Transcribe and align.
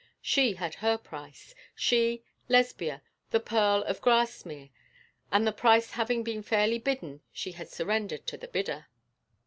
She 0.23 0.53
had 0.55 0.73
her 0.81 0.97
price, 0.97 1.53
she, 1.75 2.23
Lesbia, 2.49 3.03
the 3.29 3.39
pearl 3.39 3.83
of 3.83 4.01
Grasmere; 4.01 4.71
and 5.31 5.45
the 5.45 5.51
price 5.51 5.91
having 5.91 6.23
been 6.23 6.41
fairly 6.41 6.79
bidden 6.79 7.21
she 7.31 7.51
had 7.51 7.69
surrendered 7.69 8.25
to 8.25 8.37
the 8.37 8.47
bidder. 8.47 8.87